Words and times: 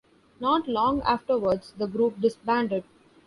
Not 0.39 0.67
long 0.67 1.01
afterwards 1.03 1.75
the 1.77 1.85
group 1.85 2.19
disbanded. 2.21 2.85